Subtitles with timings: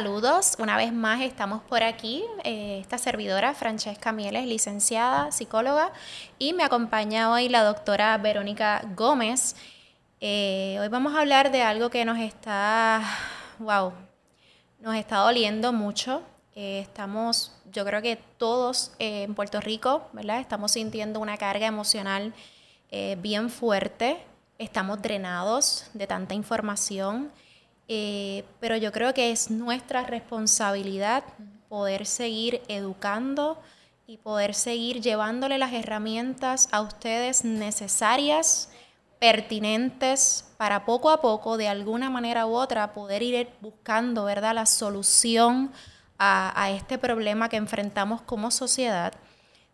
[0.00, 2.24] Saludos, una vez más estamos por aquí.
[2.42, 5.92] Eh, esta servidora, Francesca Mieles, licenciada, psicóloga,
[6.38, 9.56] y me acompaña hoy la doctora Verónica Gómez.
[10.22, 13.02] Eh, hoy vamos a hablar de algo que nos está,
[13.58, 13.92] wow,
[14.78, 16.22] nos está doliendo mucho.
[16.54, 20.40] Eh, estamos, yo creo que todos en Puerto Rico, ¿verdad?
[20.40, 22.32] Estamos sintiendo una carga emocional
[23.18, 24.16] bien fuerte.
[24.56, 27.30] Estamos drenados de tanta información.
[27.92, 31.24] Eh, pero yo creo que es nuestra responsabilidad
[31.68, 33.60] poder seguir educando
[34.06, 38.70] y poder seguir llevándole las herramientas a ustedes necesarias,
[39.18, 44.54] pertinentes, para poco a poco, de alguna manera u otra, poder ir buscando ¿verdad?
[44.54, 45.72] la solución
[46.16, 49.14] a, a este problema que enfrentamos como sociedad.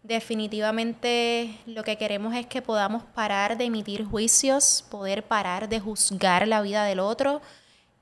[0.03, 6.49] Definitivamente lo que queremos es que podamos parar de emitir juicios, poder parar de juzgar
[6.49, 7.43] la vida del otro,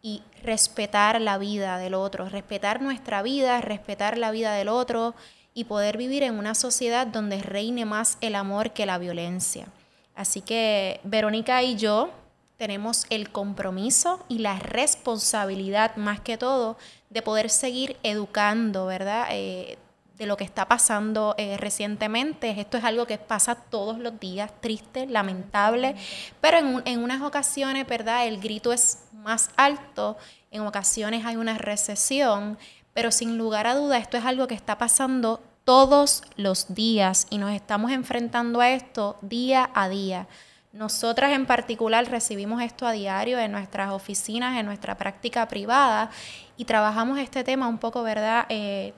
[0.05, 5.15] y respetar la vida del otro, respetar nuestra vida, respetar la vida del otro
[5.55, 9.67] y poder vivir en una sociedad donde reine más el amor que la violencia.
[10.15, 12.11] Así que Verónica y yo
[12.59, 16.77] tenemos el compromiso y la responsabilidad más que todo
[17.09, 19.29] de poder seguir educando, ¿verdad?
[19.31, 19.79] Eh,
[20.17, 22.61] de lo que está pasando eh, recientemente.
[22.61, 25.97] Esto es algo que pasa todos los días, triste, lamentable,
[26.41, 28.27] pero en, en, unas ocasiones, ¿verdad?
[28.27, 30.17] El grito es más alto,
[30.51, 32.59] en ocasiones hay una recesión,
[32.93, 37.39] pero sin lugar a duda esto es algo que está pasando todos los días y
[37.39, 40.29] nos estamos enfrentando a esto día a día.
[40.73, 46.11] Nosotras en particular recibimos esto a diario en nuestras oficinas, en nuestra práctica privada
[46.57, 48.47] y trabajamos este tema un poco, ¿verdad?
[48.49, 48.93] Eh,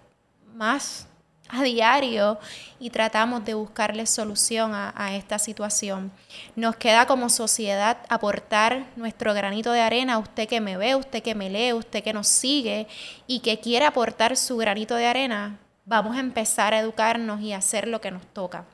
[0.57, 1.07] más
[1.49, 2.39] a diario
[2.81, 6.11] y tratamos de buscarle solución a, esta situación.
[6.57, 11.35] Nos queda como sociedad aportar nuestro granito de arena, usted que me ve, usted que
[11.35, 12.89] me lee, usted que nos sigue
[13.27, 17.59] y que quiere aportar su granito de arena, vamos a empezar a educarnos y a
[17.59, 18.65] hacer lo que nos toca.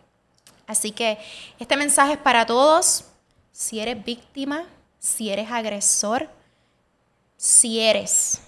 [0.67, 1.19] Así que
[1.59, 3.05] este mensaje es para todos,
[3.51, 4.65] si eres víctima,
[4.99, 6.31] si eres agresor,
[7.37, 8.41] si eres.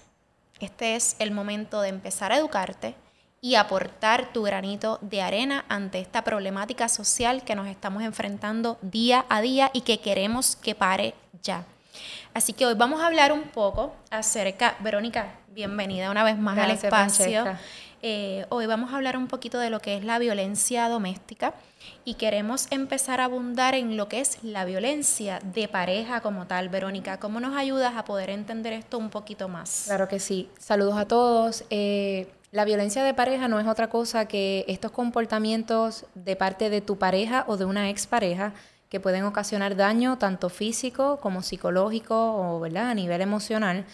[0.61, 2.95] Este es el momento de empezar a educarte
[3.45, 9.27] y aportar tu granito de arena ante esta problemática social que nos estamos enfrentando día
[9.29, 11.13] a día y que queremos que pare
[11.43, 11.67] ya.
[12.33, 16.71] Así que hoy vamos a hablar un poco acerca, Verónica, bienvenida una vez más al
[16.71, 17.45] espacio.
[18.01, 21.53] Eh, hoy vamos a hablar un poquito de lo que es la violencia doméstica
[22.07, 26.71] y queremos empezar a abundar en lo que es la violencia de pareja como tal.
[26.71, 29.83] Verónica, ¿cómo nos ayudas a poder entender esto un poquito más?
[29.85, 30.49] Claro que sí.
[30.59, 31.65] Saludos a todos.
[31.69, 36.81] Eh, la violencia de pareja no es otra cosa que estos comportamientos de parte de
[36.81, 38.53] tu pareja o de una expareja
[38.89, 42.91] que pueden ocasionar daño tanto físico como psicológico o ¿verdad?
[42.91, 43.85] a nivel emocional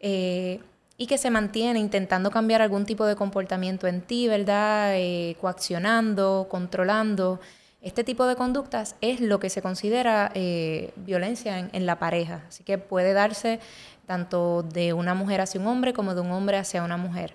[0.00, 0.58] eh,
[0.96, 4.94] y que se mantiene intentando cambiar algún tipo de comportamiento en ti, ¿verdad?
[4.96, 7.38] Eh, coaccionando, controlando.
[7.80, 12.42] Este tipo de conductas es lo que se considera eh, violencia en, en, la pareja.
[12.48, 13.60] Así que puede darse
[14.06, 17.34] tanto de una mujer hacia un hombre como de un hombre hacia una mujer.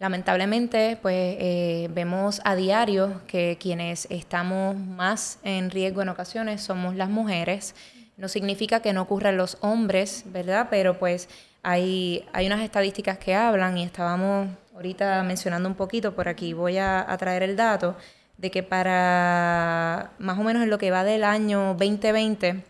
[0.00, 6.94] Lamentablemente, pues eh, vemos a diario que quienes estamos más en riesgo en ocasiones somos
[6.94, 7.74] las mujeres.
[8.16, 10.68] No significa que no ocurran los hombres, ¿verdad?
[10.70, 11.28] Pero pues
[11.64, 16.78] hay, hay unas estadísticas que hablan y estábamos ahorita mencionando un poquito, por aquí voy
[16.78, 17.96] a traer el dato,
[18.38, 22.62] de que para más o menos en lo que va del año 2020, en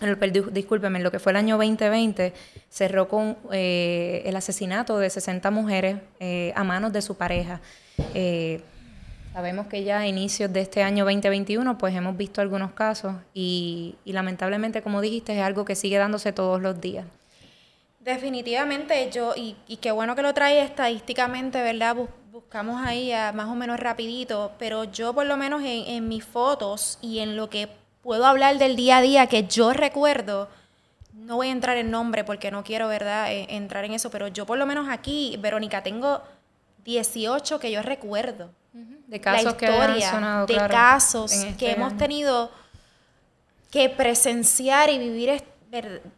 [0.00, 2.34] en lo que fue el año 2020,
[2.68, 7.62] cerró con eh, el asesinato de 60 mujeres eh, a manos de su pareja.
[8.12, 8.60] Eh,
[9.32, 13.96] sabemos que ya a inicios de este año 2021, pues hemos visto algunos casos y,
[14.04, 17.06] y lamentablemente, como dijiste, es algo que sigue dándose todos los días.
[18.00, 21.96] Definitivamente yo, y, y qué bueno que lo trae estadísticamente, ¿verdad?
[22.34, 27.20] Buscamos ahí más o menos rapidito, pero yo por lo menos en, mis fotos y
[27.20, 27.68] en lo que
[28.02, 30.48] puedo hablar del día a día que yo recuerdo,
[31.12, 34.26] no voy a entrar en nombre porque no quiero, ¿verdad?, e, entrar en eso, pero
[34.26, 36.22] yo por lo menos aquí, Verónica, tengo
[36.84, 38.50] 18 que yo recuerdo.
[39.06, 42.50] De casos que sonado, de casos que este hemos tenido
[43.70, 45.30] que presenciar y vivir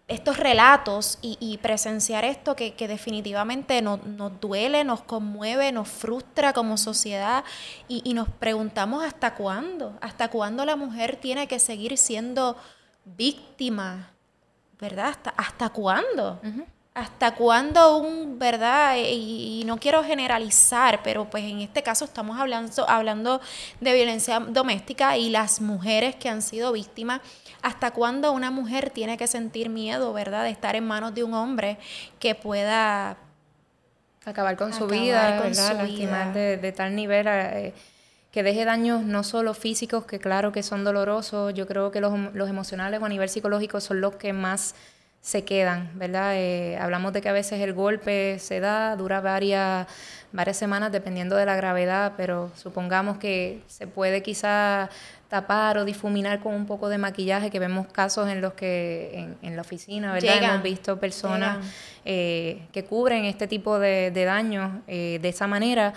[0.08, 4.00] estos relatos y, presenciar esto que, definitivamente nos,
[4.40, 7.44] duele, nos conmueve, nos frustra como sociedad
[7.88, 12.56] y, nos preguntamos hasta cuándo, hasta cuándo la mujer tiene que seguir siendo
[13.04, 14.10] víctima,
[14.78, 15.08] ¿verdad?
[15.08, 16.40] ¿Hasta, hasta cuándo?
[16.96, 18.96] ¿Hasta cuándo un, verdad?
[18.96, 23.43] Y, no quiero generalizar, pero pues en este caso estamos hablando, hablando
[23.82, 27.20] de violencia doméstica y las mujeres que han sido víctimas
[27.60, 31.34] ¿Hasta cuándo una mujer tiene que sentir miedo, verdad, de estar en manos de un
[31.34, 31.78] hombre
[32.19, 33.19] que pueda
[34.25, 35.76] Acabar con su vida, con ¿verdad?
[35.76, 37.75] Lastimar De, tal nivel eh,
[38.31, 42.34] que deje daños no solo físicos, que claro que son dolorosos, yo creo que los,
[42.34, 44.75] los emocionales o a nivel psicológico son los que más
[45.26, 46.37] se quedan, ¿verdad?
[46.37, 49.88] Eh, hablamos de que a veces el golpe se da, dura varias,
[50.31, 54.88] varias semanas dependiendo de la gravedad, pero supongamos que se puede quizá
[55.26, 59.56] tapar o difuminar con un poco de maquillaje, que vemos casos en los que en,
[59.56, 60.44] la oficina, ¿verdad?
[60.44, 61.58] Hemos visto personas
[62.05, 65.93] eh, que cubren este tipo de, daños eh, de esa manera,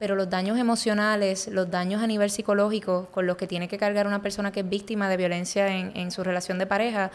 [0.00, 4.08] pero los daños emocionales, los daños a nivel psicológico con los que tiene que cargar
[4.08, 7.12] una persona que es víctima de violencia en, en su relación de pareja,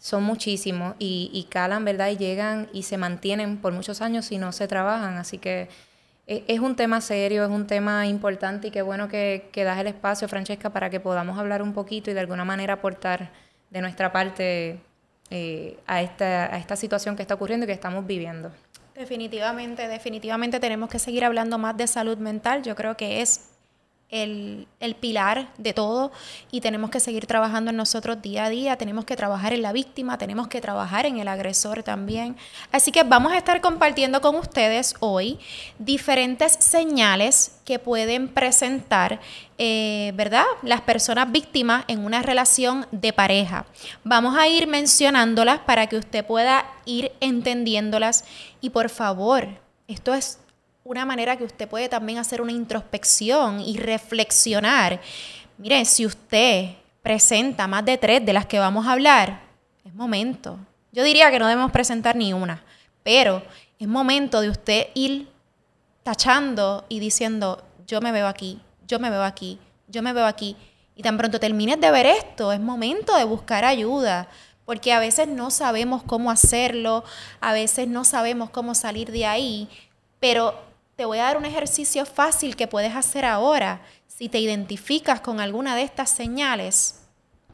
[0.00, 2.08] son muchísimos y, y, calan, ¿verdad?
[2.08, 5.18] Y llegan y se mantienen por muchos años si no se trabajan.
[5.18, 5.68] Así que
[6.26, 9.78] e, es, un tema serio, es un tema importante y qué bueno que, que das
[9.78, 13.30] el espacio, Francesca, para que podamos hablar un poquito y de alguna manera aportar
[13.68, 14.80] de nuestra parte
[15.28, 18.50] eh, a, esta, a esta situación que está ocurriendo y que estamos viviendo.
[18.94, 22.62] Definitivamente, definitivamente tenemos que seguir hablando más de salud mental.
[22.62, 23.49] Yo creo que es
[24.10, 24.66] el,
[25.00, 26.10] pilar de todo
[26.50, 29.72] y tenemos que seguir trabajando en nosotros día a día, tenemos que trabajar en la
[29.72, 32.36] víctima, tenemos que trabajar en el agresor también.
[32.72, 35.38] Así que vamos a estar compartiendo con ustedes hoy
[35.78, 39.20] diferentes señales que pueden presentar,
[39.58, 40.44] eh, ¿verdad?
[40.62, 43.66] Las personas víctimas en una relación de pareja.
[44.02, 48.24] Vamos a ir mencionándolas para que usted pueda ir entendiéndolas
[48.60, 49.46] y por favor,
[49.86, 50.40] esto es
[50.90, 55.00] una manera que usted puede también hacer una introspección y reflexionar.
[55.56, 56.70] Mire, si usted
[57.00, 59.40] presenta más de tres de las que vamos a hablar,
[59.84, 60.58] es momento.
[60.90, 62.64] Yo diría que no debemos presentar ni una,
[63.04, 63.40] pero
[63.78, 65.28] es momento de usted ir
[66.02, 70.56] tachando y diciendo, yo me veo aquí, yo me veo aquí, yo me veo aquí.
[70.96, 74.26] Y tan pronto termines de ver esto, es momento de buscar ayuda,
[74.64, 77.04] porque a veces no sabemos cómo hacerlo,
[77.40, 79.68] a veces no sabemos cómo salir de ahí,
[80.18, 80.69] pero
[81.00, 83.80] te voy a dar un ejercicio fácil que puedes hacer ahora.
[84.06, 87.00] Si te identificas con alguna de estas señales,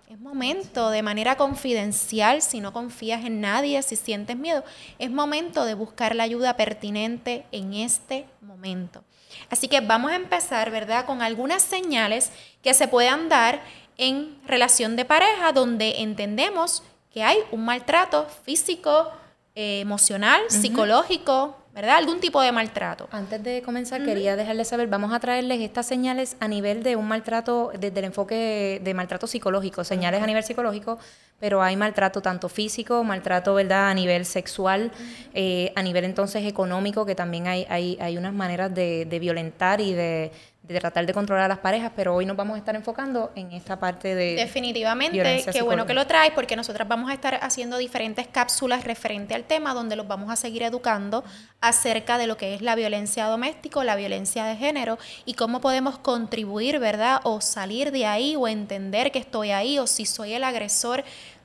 [0.08, 4.64] es momento de manera confidencial, si no confías en nadie, si sientes miedo,
[4.98, 9.04] es momento de buscar la ayuda pertinente en este momento.
[9.48, 11.06] Así que vamos a empezar, ¿verdad?
[11.06, 12.32] Con algunas señales
[12.64, 13.62] que se puedan dar
[13.96, 16.82] en relación de pareja donde entendemos
[17.12, 19.12] que hay un maltrato físico,
[19.54, 21.98] eh, emocional, psicológico, ¿verdad?
[21.98, 23.06] Algún tipo de maltrato.
[23.12, 27.06] Antes de comenzar, quería dejarles saber, vamos a traerles estas señales a nivel de un
[27.06, 30.98] maltrato, desde el enfoque de maltrato psicológico, señales a nivel psicológico,
[31.38, 34.90] pero hay maltrato tanto físico, maltrato, ¿verdad?, a nivel sexual,
[35.34, 39.82] eh, a nivel entonces económico, que también hay, hay, hay unas maneras de, de violentar
[39.82, 40.32] y de,
[40.66, 43.52] de tratar de controlar a las parejas, pero hoy nos vamos a estar enfocando en
[43.52, 44.34] esta parte de...
[44.34, 49.34] Definitivamente, qué bueno que lo traes, porque nosotras vamos a estar haciendo diferentes cápsulas referente
[49.34, 51.22] al tema, donde los vamos a seguir educando
[51.60, 55.98] acerca de lo que es la violencia doméstica, la violencia de género, y cómo podemos
[55.98, 57.20] contribuir, ¿verdad?
[57.22, 61.04] O salir de ahí, o entender que estoy ahí, o si soy el agresor,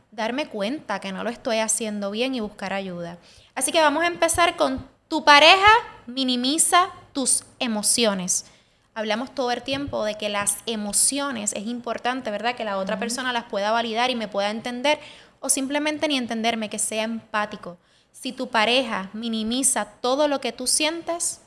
[0.09, 3.17] darme cuenta que no lo estoy haciendo bien y buscar ayuda.
[3.53, 5.67] Así que vamos a empezar con tu pareja
[6.07, 8.45] minimiza tus emociones
[8.93, 12.55] hablamos todo el tiempo de que las emociones es importante, ¿verdad?
[12.55, 14.99] Que la otra persona las pueda validar y me pueda entender
[15.39, 17.77] o simplemente ni entenderme, que sea empático.
[18.11, 21.41] Si tu pareja minimiza todo lo que tú sientes,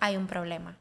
[0.00, 0.76] hay un problema.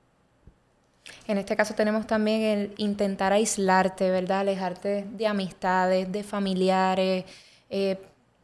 [1.28, 4.42] En este caso tenemos también el intentar aislarte, ¿verdad?
[4.42, 7.26] Alejarte de amistades, de familiares,
[7.70, 7.98] eh,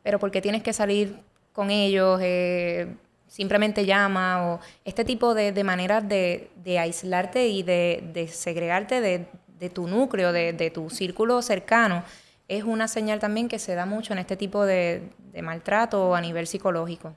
[0.03, 1.19] pero porque tienes que salir
[1.51, 2.95] con ellos, eh,
[3.29, 9.87] simplemente llama o este tipo de, de maneras de, aislarte y de, segregarte de, tu
[9.87, 12.03] núcleo, de, tu círculo cercano,
[12.47, 16.47] es una señal también que se da mucho en este tipo de, maltrato a nivel
[16.47, 17.15] psicológico.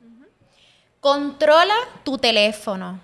[1.00, 3.00] Controla tu teléfono.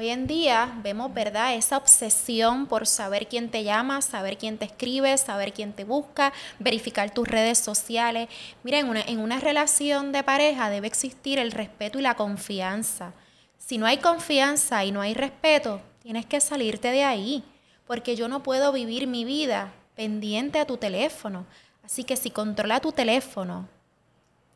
[0.00, 4.66] Hoy en día vemos, ¿verdad?, esa obsesión por saber quién te llama, saber quién te
[4.66, 8.28] escribe, saber quién te busca, verificar tus redes sociales.
[8.62, 13.12] Mira, en una, en una relación de pareja debe existir el respeto y la confianza.
[13.58, 17.42] Si no hay confianza y no hay respeto, tienes que salirte de ahí,
[17.84, 21.44] porque yo no puedo vivir mi vida pendiente a tu teléfono.
[21.82, 23.68] Así que si controla tu teléfono,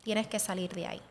[0.05, 1.01] tienes que salir de ahí.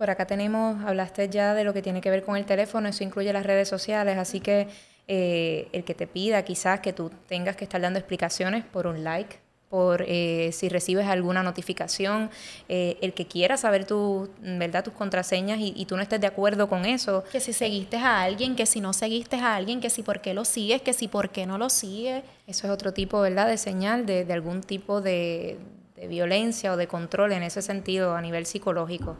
[0.00, 3.04] Por acá tenemos, hablaste ya de lo que tiene que ver con el teléfono, eso
[3.04, 4.66] incluye las redes sociales, así que
[5.08, 9.04] eh, el que te pida quizás que tú tengas que estar dando explicaciones por un
[9.04, 9.36] like,
[9.68, 12.30] por eh, si recibes alguna notificación,
[12.70, 14.84] eh, el que quiera saber tu, ¿verdad?
[14.84, 17.22] tus contraseñas y, tú no estés de acuerdo con eso.
[17.30, 20.32] Que si seguiste a alguien, que si no seguiste a alguien, que si por qué
[20.32, 22.24] lo sigues, que si por qué no lo sigues.
[22.46, 23.48] Eso es otro tipo ¿verdad?
[23.48, 25.58] de señal de, de algún tipo de,
[25.94, 29.18] de, violencia o de control en ese sentido a nivel psicológico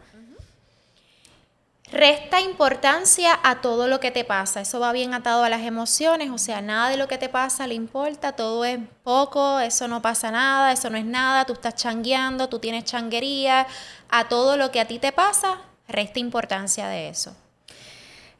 [1.92, 4.60] Resta importancia a todo lo que te pasa.
[4.60, 7.66] Eso va bien atado a las emociones, o sea, nada de lo que te pasa
[7.66, 11.74] le importa, todo es poco, eso no pasa nada, eso no es nada, tú estás
[11.74, 13.66] changueando, tú tienes changuería.
[14.08, 17.36] A todo lo que a ti te pasa, resta importancia de eso.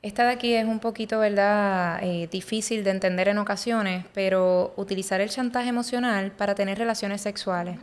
[0.02, 5.21] Esta de aquí es un poquito, ¿verdad?, eh, difícil de entender en ocasiones, pero utilizar
[5.21, 7.78] el chantaje emocional para tener relaciones sexuales.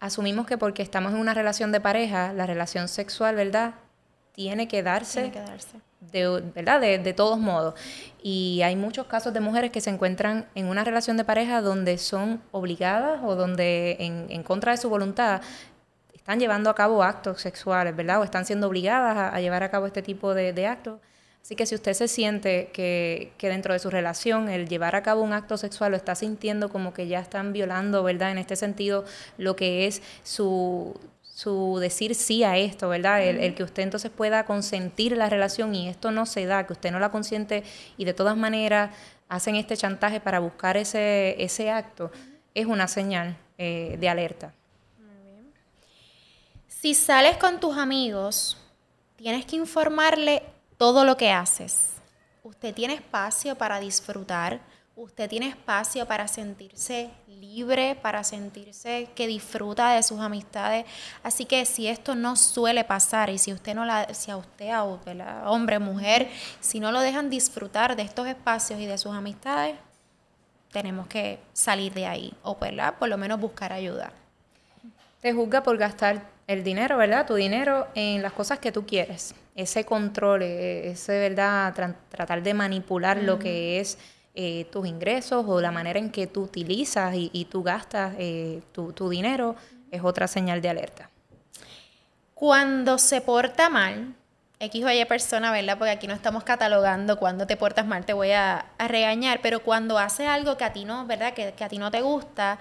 [0.00, 3.74] Asumimos que porque estamos en una relación de pareja, la relación sexual, ¿verdad?,
[4.36, 5.32] tiene que darse,
[6.12, 6.80] De, ¿verdad?
[6.80, 7.74] De, todos modos.
[8.22, 11.96] Y hay muchos casos de mujeres que se encuentran en una relación de pareja donde
[11.96, 15.40] son obligadas o donde en, contra de su voluntad
[16.14, 18.20] están llevando a cabo actos sexuales, ¿verdad?
[18.20, 21.00] O están siendo obligadas a, llevar a cabo este tipo de, actos.
[21.40, 25.02] Así que si usted se siente que, que, dentro de su relación el llevar a
[25.02, 28.32] cabo un acto sexual lo está sintiendo como que ya están violando, ¿verdad?
[28.32, 29.04] En este sentido,
[29.38, 30.94] lo que es su,
[31.36, 33.22] su decir sí a esto, ¿verdad?
[33.22, 36.90] El, que usted entonces pueda consentir la relación y esto no se da, que usted
[36.90, 37.62] no la consiente
[37.98, 38.96] y de todas maneras
[39.28, 42.10] hacen este chantaje para buscar ese, ese acto,
[42.54, 44.54] es una señal eh, de alerta.
[46.68, 48.56] Si sales con tus amigos,
[49.16, 50.42] tienes que informarle
[50.78, 51.96] todo lo que haces.
[52.44, 54.62] Usted tiene espacio para disfrutar
[54.96, 60.86] usted tiene espacio para sentirse libre, para sentirse que disfruta de sus amistades.
[61.22, 64.70] Así que si esto no suele pasar y si usted no la, si a usted,
[64.70, 66.28] a hombre, mujer,
[66.60, 69.76] si no lo dejan disfrutar de estos espacios y de sus amistades,
[70.72, 72.94] tenemos que salir de ahí o ¿verdad?
[72.98, 74.12] por lo menos buscar ayuda.
[75.20, 77.26] Te juzga por gastar el dinero, ¿verdad?
[77.26, 79.34] Tu dinero en las cosas que tú quieres.
[79.54, 81.74] Ese control, e, ese, ¿verdad?
[82.08, 83.98] tratar de manipular lo que es
[84.38, 89.08] eh, tus ingresos o la manera en que tú utilizas y, tú gastas eh, tu,
[89.08, 89.56] dinero
[89.90, 91.08] es otra señal de alerta.
[92.34, 94.14] Cuando se porta mal,
[94.60, 95.78] X o Y persona, ¿verdad?
[95.78, 99.98] Porque aquí no estamos catalogando cuando te portas mal, te voy a, regañar, pero cuando
[99.98, 101.32] hace algo que a ti no, ¿verdad?
[101.32, 102.58] Que, a ti no te gusta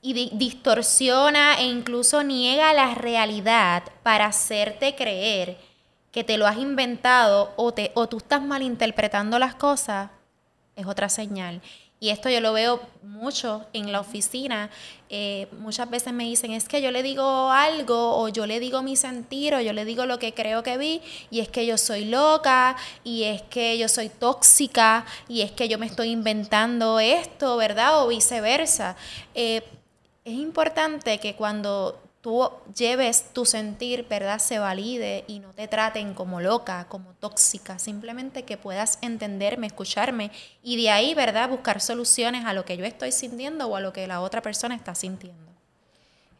[0.00, 5.56] y distorsiona e incluso niega la realidad para hacerte creer
[6.12, 10.10] que te lo has inventado o, te, o tú estás malinterpretando las cosas,
[10.76, 11.60] es otra señal.
[12.02, 14.70] Y esto yo lo veo mucho en la oficina.
[15.08, 18.82] Eh, muchas veces me dicen, es que yo le digo algo o yo le digo
[18.82, 21.00] mi sentir o yo le digo lo que creo que vi
[21.30, 22.74] y es que yo soy loca
[23.04, 28.02] y es que yo soy tóxica y es que yo me estoy inventando esto, ¿verdad?
[28.02, 28.96] O viceversa.
[29.36, 29.62] Eh,
[30.24, 34.38] es importante que cuando tú lleves tu sentir, ¿verdad?
[34.38, 40.30] Se valide y no te traten como loca, como tóxica, simplemente que puedas entenderme, escucharme
[40.62, 41.50] y de ahí, ¿verdad?
[41.50, 44.76] Buscar soluciones a lo que yo estoy sintiendo o a lo que la otra persona
[44.76, 45.50] está sintiendo.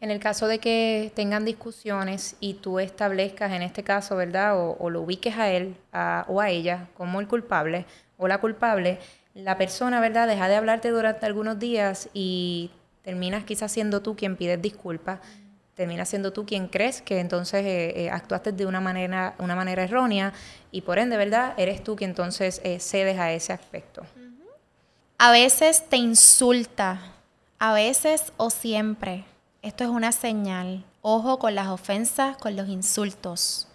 [0.00, 4.54] En el caso de que tengan discusiones y tú establezcas en este caso, ¿verdad?
[4.56, 5.76] O, lo ubiques a él
[6.28, 7.86] o a ella como el culpable
[8.18, 8.98] o la culpable,
[9.34, 10.28] la persona, ¿verdad?
[10.28, 12.70] Deja de hablarte durante algunos días y
[13.02, 15.20] terminas quizás siendo tú quien pides disculpas
[15.82, 19.82] termina siendo tú quien crees que entonces eh, eh, actuaste de una manera, una manera
[19.82, 20.32] errónea
[20.70, 21.54] y por ende, ¿verdad?
[21.56, 24.06] Eres tú quien entonces eh, cedes a ese aspecto.
[25.18, 27.00] A veces te insulta,
[27.58, 29.24] a veces o siempre.
[29.60, 30.84] Esto es una señal.
[31.00, 33.66] Ojo con las ofensas, con los insultos.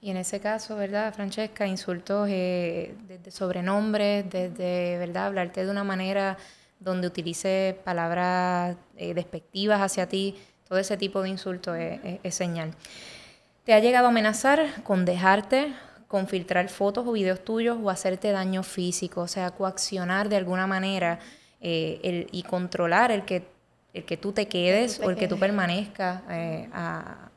[0.00, 1.66] Y en ese caso, ¿verdad, Francesca?
[1.66, 5.26] Insultos desde sobrenombres, desde, ¿verdad?
[5.26, 6.38] Hablarte de una manera
[6.80, 10.34] donde utilice palabras despectivas hacia ti
[10.68, 12.72] todo ese tipo de insulto es, señal.
[13.64, 15.74] ¿Te ha llegado a amenazar con dejarte,
[16.08, 19.22] con filtrar fotos o videos tuyos o hacerte daño físico?
[19.22, 21.18] O sea, coaccionar de alguna manera
[21.60, 23.46] eh, y controlar el que,
[23.92, 27.30] el que tú te quedes o el que tú permanezcas eh, a,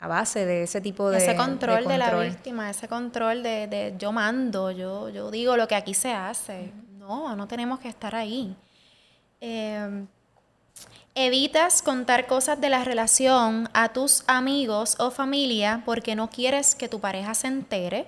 [0.00, 4.70] base de ese tipo de ese control de, la víctima ese control de, yo mando
[4.70, 6.72] yo yo digo lo que aquí se hace.
[6.98, 8.56] No no tenemos que estar ahí.
[9.40, 10.06] Eh,
[11.14, 16.88] Evitas contar cosas de la relación a tus amigos o familia porque no quieres que
[16.88, 18.06] tu pareja se entere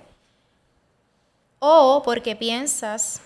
[1.59, 3.21] o porque piensas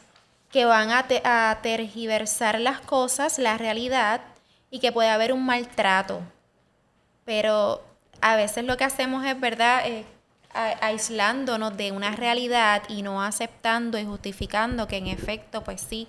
[0.52, 4.22] que van a, tergiversar las cosas, la realidad
[4.72, 6.22] y que puede haber un maltrato.
[7.26, 7.84] Pero
[8.22, 9.88] a veces lo que hacemos es, ¿verdad?
[9.88, 10.06] Eh,
[10.54, 16.08] aislándonos de una realidad y no aceptando y justificando que en efecto, pues sí,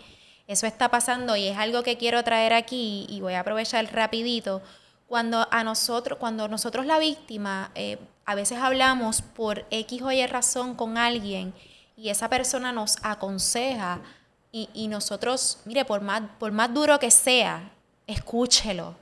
[0.49, 4.63] eso está pasando y es algo que quiero traer aquí y voy a aprovechar rapidito.
[5.07, 10.27] Cuando a nosotros, cuando nosotros la víctima, eh, a veces hablamos por X o Y
[10.27, 11.53] razón con alguien
[11.97, 14.01] y esa persona nos aconseja
[14.51, 17.71] y, nosotros, mire, por más, por más duro que sea,
[18.07, 18.97] escúchelo.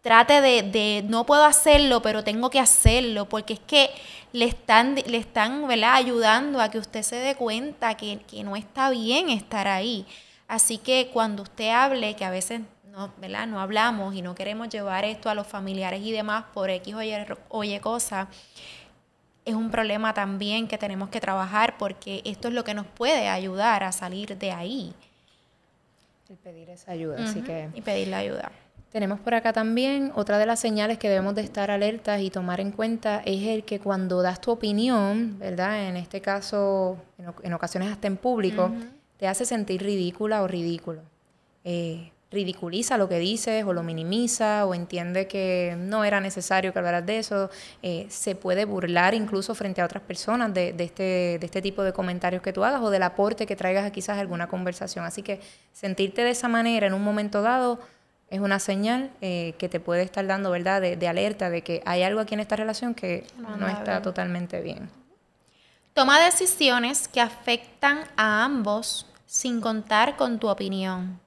[0.00, 3.90] trate de, no puedo hacerlo, pero tengo que hacerlo, porque es que
[4.32, 8.88] le están, le están ayudando a que usted se dé cuenta que, que no está
[8.90, 10.06] bien estar ahí.
[10.50, 13.46] Así que cuando usted hable, que a veces no, ¿verdad?
[13.46, 17.00] no hablamos y no queremos llevar esto a los familiares y demás por X o
[17.00, 17.12] Y,
[17.50, 18.26] oye cosa,
[19.44, 23.28] es un problema también que tenemos que trabajar porque esto es lo que nos puede
[23.28, 24.92] ayudar a salir de ahí.
[26.28, 27.68] El pedir esa ayuda, así que...
[27.72, 28.50] Y pedir la ayuda.
[28.90, 32.60] Tenemos por acá también otra de las señales que debemos de estar alertas y tomar
[32.60, 35.86] en cuenta es el que cuando das tu opinión, ¿verdad?
[35.88, 36.98] En este caso,
[37.44, 38.72] en, ocasiones hasta en público,
[39.20, 41.02] te hace sentir ridícula o ridículo.
[41.62, 46.78] Eh, ridiculiza lo que dices o lo minimiza o entiende que no era necesario que
[46.78, 47.50] hablaras de eso,
[47.82, 51.92] eh, se puede burlar incluso frente a otras personas de, este, de este tipo de
[51.92, 55.04] comentarios que tú hagas o del aporte que traigas a quizás alguna conversación.
[55.04, 55.40] Así que
[55.74, 57.78] sentirte de esa manera en un momento dado
[58.30, 62.04] es una señal eh, que te puede estar dando, ¿verdad?, de, alerta de que hay
[62.04, 64.88] algo aquí en esta relación que no está totalmente bien.
[65.92, 71.20] Toma decisiones que afectan a ambos sin contar con tu opinión.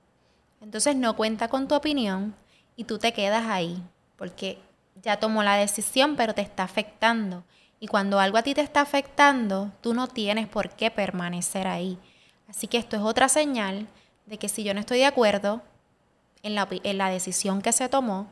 [0.60, 2.36] Entonces no cuenta con tu opinión
[2.76, 3.82] y tú te quedas ahí,
[4.18, 4.60] porque
[5.02, 7.46] ya tomó la decisión, pero te está afectando.
[7.80, 11.98] Y cuando algo a ti te está afectando, tú no tienes por qué permanecer ahí.
[12.50, 13.88] Así que esto es otra señal
[14.26, 15.62] de que si yo no estoy de acuerdo
[16.42, 18.28] en la, en la decisión que se tomó,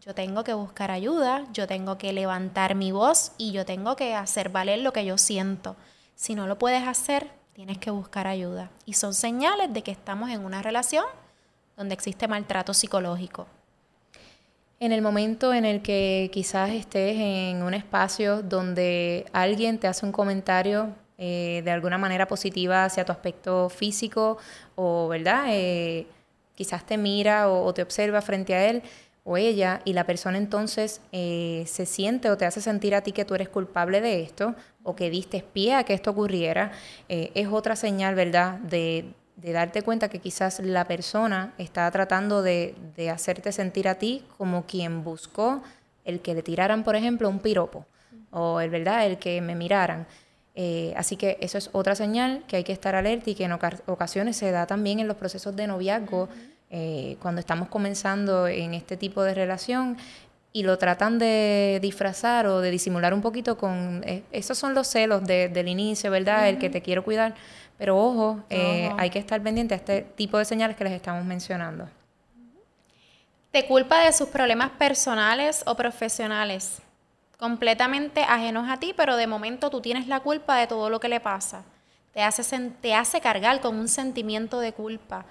[0.00, 4.14] yo tengo que buscar ayuda, yo tengo que levantar mi voz y yo tengo que
[4.14, 5.74] hacer valer lo que yo siento.
[6.14, 8.70] Si no lo puedes hacer, tienes que buscar ayuda.
[8.86, 11.04] Y son señales de que estamos en una relación
[11.76, 13.46] donde existe maltrato psicológico.
[14.78, 20.06] En el momento en el que quizás estés en un espacio donde alguien te hace
[20.06, 24.38] un comentario eh, de alguna manera positiva hacia tu aspecto físico
[24.74, 25.44] o, ¿verdad?
[25.48, 26.06] Eh,
[26.54, 28.82] quizás te mira o, te observa frente a él
[29.24, 33.12] o ella y la persona entonces eh, se siente o te hace sentir a ti
[33.12, 36.72] que tú eres culpable de esto o que diste pie a que esto ocurriera,
[37.08, 42.74] es otra señal, ¿verdad?, de, de darte cuenta que quizás la persona está tratando de,
[43.12, 45.62] hacerte sentir a ti como quien buscó
[46.04, 47.86] el que le tiraran, por ejemplo, un piropo
[48.30, 50.06] o el verdad, el que me miraran.
[50.54, 53.52] Eh, así que eso es otra señal que hay que estar alerta y que en
[53.52, 56.28] ocasiones se da también en los procesos de noviazgo,
[56.68, 59.96] eh, cuando estamos comenzando en este tipo de relación
[60.52, 64.02] y lo tratan de disfrazar o de disimular un poquito con...
[64.04, 66.48] Eh, esos son los celos del inicio, ¿verdad?
[66.48, 67.34] El que te quiero cuidar
[67.80, 71.24] pero ojo, eh, hay que estar pendiente a este tipo de señales que les estamos
[71.24, 71.88] mencionando.
[73.50, 76.82] Te culpa de sus problemas personales o profesionales,
[77.38, 81.08] completamente ajenos a ti, pero de momento tú tienes la culpa de todo lo que
[81.08, 81.62] le pasa.
[82.12, 82.42] Te hace,
[82.82, 85.24] te hace cargar con un sentimiento de culpa.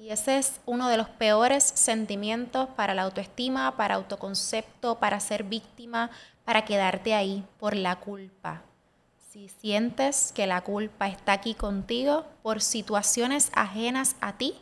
[0.00, 5.44] Y ese es uno de los peores sentimientos para la autoestima, para autoconcepto, para ser
[5.44, 6.10] víctima,
[6.46, 8.62] para quedarte ahí por la culpa.
[9.28, 14.54] Si sientes que la culpa está aquí contigo por situaciones ajenas a ti,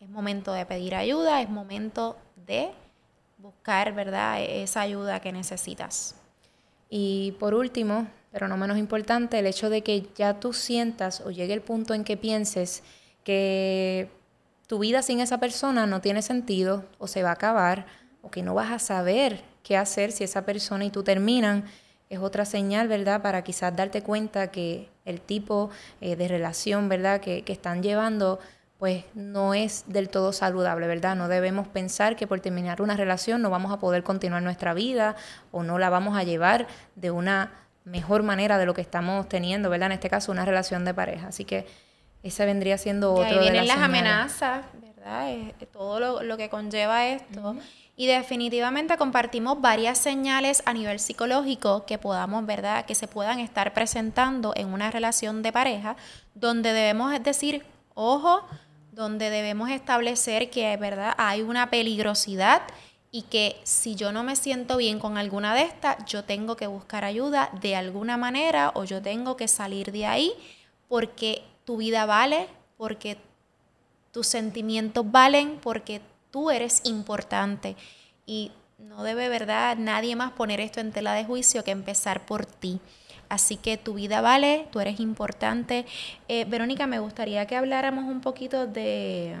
[0.00, 2.72] es momento de pedir ayuda, es momento de
[3.38, 6.16] buscar, ¿verdad?, esa ayuda que necesitas.
[6.88, 11.30] Y por último, pero no menos importante, el hecho de que ya tú sientas o
[11.30, 12.82] llegue el punto en que pienses
[13.22, 14.10] que
[14.70, 17.86] tu vida sin esa persona no tiene sentido o se va a acabar
[18.22, 21.64] o que no vas a saber qué hacer si esa persona y tú terminan
[22.08, 23.20] es otra señal, ¿verdad?
[23.20, 27.20] Para quizás darte cuenta que el tipo eh, de relación, ¿verdad?
[27.20, 28.38] Que, que, están llevando,
[28.78, 31.16] pues no es del todo saludable, ¿verdad?
[31.16, 35.16] No debemos pensar que por terminar una relación no vamos a poder continuar nuestra vida
[35.50, 37.50] o no la vamos a llevar de una
[37.84, 39.86] mejor manera de lo que estamos teniendo, ¿verdad?
[39.86, 41.26] En este caso, una relación de pareja.
[41.26, 41.66] Así que
[42.22, 45.28] esa vendría siendo otro y ahí vienen las, amenazas, ¿verdad?
[45.72, 47.56] todo lo, que conlleva esto.
[47.96, 52.84] Y definitivamente compartimos varias señales a nivel psicológico que podamos, ¿verdad?
[52.86, 55.96] Que se puedan estar presentando en una relación de pareja,
[56.34, 58.42] donde debemos decir, ojo,
[58.92, 61.14] donde debemos establecer que, ¿verdad?
[61.18, 62.62] Hay una peligrosidad
[63.10, 66.66] y que si yo no me siento bien con alguna de estas, yo tengo que
[66.66, 70.32] buscar ayuda de alguna manera o yo tengo que salir de ahí
[70.88, 73.16] porque tu vida vale, porque
[74.10, 76.00] tus sentimientos valen, porque
[76.32, 77.76] tú eres importante
[78.26, 82.44] y no debe, ¿verdad?, nadie más poner esto en tela de juicio que empezar por
[82.44, 82.80] ti.
[83.28, 85.86] Así que tu vida vale, tú eres importante.
[86.26, 89.36] Eh, Verónica, me gustaría que habláramos un poquito de...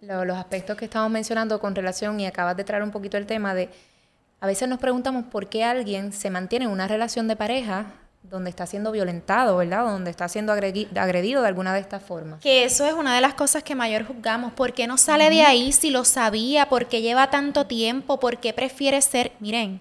[0.00, 3.52] Los, aspectos que estamos mencionando con relación, y acabas de traer un poquito el tema
[3.52, 3.68] de,
[4.38, 7.86] a veces nos preguntamos por qué alguien se mantiene en una relación de pareja
[8.22, 9.84] donde está siendo violentado, ¿verdad?
[9.84, 12.40] Donde está siendo agredido de alguna de estas formas.
[12.40, 14.52] Que eso es una de las cosas que mayor juzgamos.
[14.52, 16.68] ¿Por qué no sale de ahí si lo sabía?
[16.68, 18.20] ¿Por qué lleva tanto tiempo?
[18.20, 19.32] ¿Por qué prefiere ser?
[19.40, 19.80] Miren,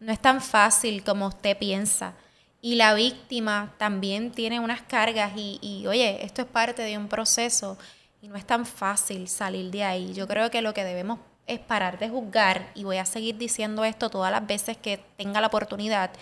[0.00, 2.14] no es tan fácil como usted piensa.
[2.60, 7.08] Y la víctima también tiene unas cargas y, y oye, esto es parte de un
[7.08, 7.76] proceso
[8.20, 10.12] y no es tan fácil salir de ahí.
[10.14, 13.84] Yo creo que lo que debemos es parar de juzgar y voy a seguir diciendo
[13.84, 16.12] esto todas las veces que tenga la oportunidad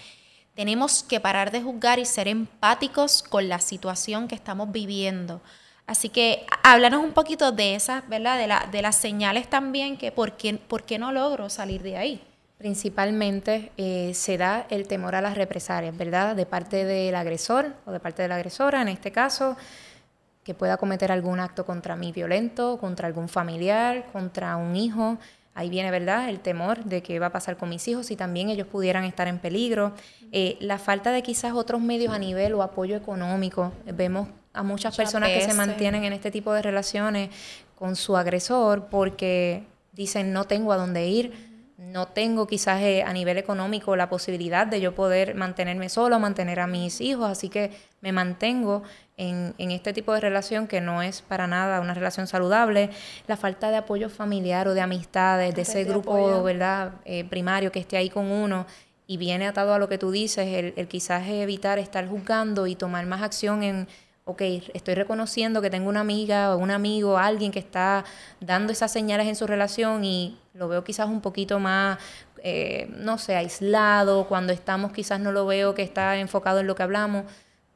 [0.55, 5.41] tenemos que parar de juzgar y ser empáticos con la situación que estamos viviendo.
[5.87, 8.39] Así que háblanos un poquito de esas, ¿verdad?
[8.39, 11.97] De, la, de las señales también, que por qué, por qué no logro salir de
[11.97, 12.23] ahí.
[12.59, 16.37] Principalmente eh, se da el temor a las represalias, ¿verdad?
[16.37, 19.57] De parte del agresor o de parte de la agresora, en este caso,
[20.45, 25.19] que pueda cometer algún acto contra mí violento, contra algún familiar, contra un hijo.
[25.55, 28.51] Ahí viene, ¿verdad?, el temor de qué va a pasar con mis hijos y también
[28.51, 29.93] ellos pudieran estar en peligro.
[30.33, 33.73] Eh, la falta de quizás otros medios a nivel o apoyo económico.
[33.85, 37.31] Vemos a muchas personas que se mantienen en este tipo de relaciones
[37.75, 41.50] con su agresor porque dicen no tengo a dónde ir,
[41.81, 46.61] no tengo quizás eh, a nivel económico la posibilidad de yo poder mantenerme solo, mantener
[46.61, 47.71] a mis hijos, así que
[48.03, 48.83] me mantengo
[49.17, 52.91] en, este tipo de relación que no es para nada una relación saludable,
[53.27, 56.93] la falta de apoyo familiar o de amistades, de ese grupo ¿verdad?
[57.07, 58.67] Eh, primario que esté ahí con uno
[59.07, 62.77] y viene atado a lo que tú dices, el, el quizás evitar estar juzgando y
[62.77, 63.89] tomar más acción en
[64.31, 64.43] ok,
[64.75, 68.05] estoy reconociendo que tengo una amiga o un amigo, alguien que está
[68.41, 71.99] dando esas señales en su relación y lo veo quizás un poquito más,
[72.43, 76.75] eh, no sé, aislado, cuando estamos quizás no lo veo que está enfocado en lo
[76.75, 77.25] que hablamos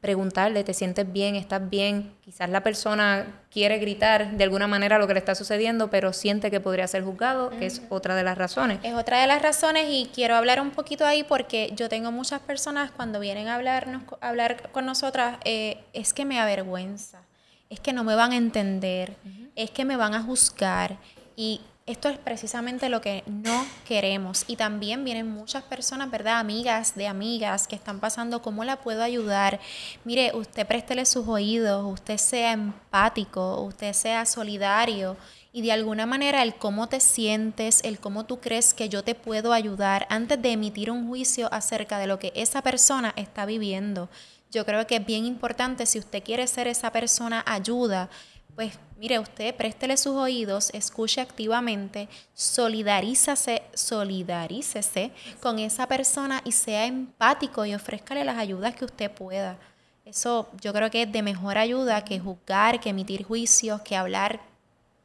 [0.05, 1.35] preguntarle, ¿te sientes bien?
[1.35, 2.13] ¿Estás bien?
[2.23, 6.51] Quizás la persona quiere gritar de alguna manera lo que le está sucediendo, pero siente
[6.51, 8.77] que podría ser juzgado, que es otra de las razones.
[8.83, 12.39] Es otra de las razones y quiero hablar un poquito ahí porque yo tengo muchas
[12.41, 17.23] personas cuando vienen a hablarnos, hablar con nosotras, eh, es que me avergüenza,
[17.71, 19.15] es que no me van a entender,
[19.55, 20.97] es que me van a juzgar
[21.35, 24.43] y esto es precisamente lo que no queremos.
[24.47, 26.39] Y también vienen muchas personas, ¿verdad?
[26.39, 29.59] Amigas de amigas que están pasando, ¿cómo la puedo ayudar?
[30.03, 35.15] Mire, usted préstele sus oídos, usted sea empático, usted sea solidario.
[35.53, 39.13] Y de alguna manera el cómo te sientes, el cómo tú crees que yo te
[39.13, 44.09] puedo ayudar antes de emitir un juicio acerca de lo que esa persona está viviendo.
[44.51, 48.09] Yo creo que es bien importante, si usted quiere ser esa persona ayuda,
[48.55, 56.85] pues mire, usted préstele sus oídos, escuche activamente, solidarízase, solidarícese con esa persona y sea
[56.85, 59.57] empático y ofrézcale las ayudas que usted pueda.
[60.05, 64.39] Eso yo creo que es de mejor ayuda que juzgar, que emitir juicios, que hablar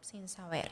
[0.00, 0.70] sin saber.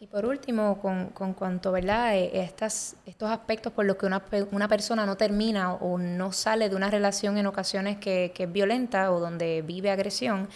[0.00, 2.16] Y por último, con, con cuanto ¿verdad?
[2.16, 6.68] Eh, estas, estos aspectos por los que una, una, persona no termina o no sale
[6.68, 10.48] de una relación en ocasiones que, que es violenta o donde vive agresión,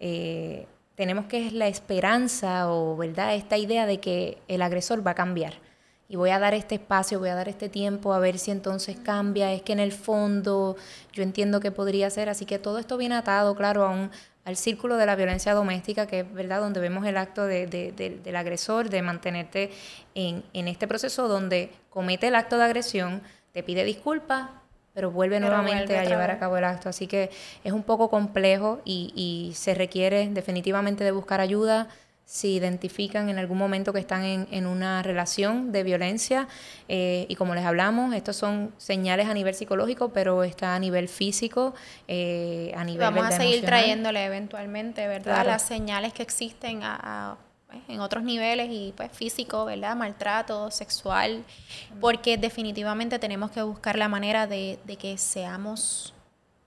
[0.00, 5.12] eh, tenemos que es la esperanza o verdad esta idea de que el agresor va
[5.12, 5.54] a cambiar.
[6.08, 8.96] Y voy a dar este espacio, voy a dar este tiempo a ver si entonces
[9.02, 10.76] cambia, es que en el fondo
[11.12, 14.10] yo entiendo que podría ser, así que todo esto viene atado, claro, a un,
[14.44, 18.36] al círculo de la violencia doméstica, que es verdad donde vemos el acto de, del
[18.36, 19.70] agresor, de mantenerte
[20.14, 24.50] en, en este proceso donde comete el acto de agresión, te pide disculpas,
[24.94, 26.88] pero vuelve nuevamente a llevar a cabo el acto.
[26.88, 27.30] Así que
[27.64, 31.88] es un poco complejo y, y, se requiere definitivamente de buscar ayuda
[32.24, 36.48] si identifican en algún momento que están en, en una relación de violencia.
[36.88, 41.08] Eh, y como les hablamos, estos son señales a nivel psicológico, pero está a nivel
[41.08, 41.74] físico,
[42.08, 45.44] eh, a nivel Vamos a seguir trayéndole eventualmente, ¿verdad?
[45.44, 47.36] Las señales que existen a
[47.74, 49.96] pues, en otros niveles y pues físico, ¿verdad?
[49.96, 51.44] Maltrato, sexual,
[52.00, 56.14] porque definitivamente tenemos que buscar la manera de, que seamos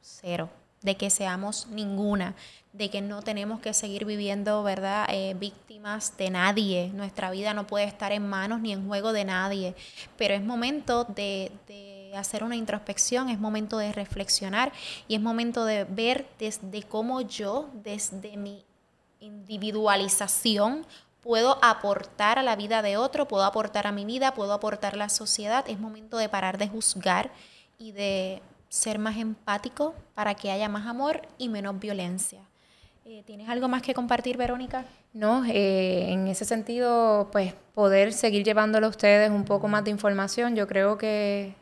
[0.01, 0.49] cero,
[0.81, 2.35] de que seamos ninguna,
[2.73, 5.07] de que no tenemos que seguir viviendo, ¿verdad?
[5.09, 6.91] Eh, víctimas de nadie.
[6.93, 9.75] Nuestra vida no puede estar en manos ni en juego de nadie,
[10.17, 14.71] pero es momento de, de hacer una introspección, es momento de reflexionar
[15.07, 18.66] y es momento de ver desde cómo yo, desde mi
[19.19, 20.85] individualización
[21.21, 24.97] puedo aportar a la vida de otro, puedo aportar a mi vida, puedo aportar a
[24.97, 25.65] la sociedad.
[25.67, 27.31] Es momento de parar de juzgar
[27.77, 32.41] y de ser más empático para que haya más amor y menos violencia.
[33.05, 34.85] Eh, ¿Tienes algo más que compartir, Verónica?
[35.13, 39.91] No, eh, en ese sentido, pues poder seguir llevándole a ustedes un poco más de
[39.91, 40.55] información.
[40.55, 41.55] Yo creo que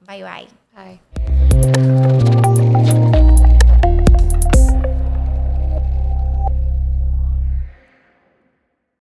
[0.00, 0.48] Bye bye.
[0.74, 2.35] Bye.